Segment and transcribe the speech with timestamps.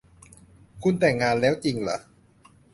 [0.83, 1.99] คุณแต่งงานแล้วจริงหรือ